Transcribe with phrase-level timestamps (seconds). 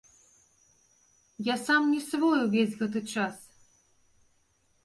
[1.53, 3.35] Я сам не свой увесь гэты час.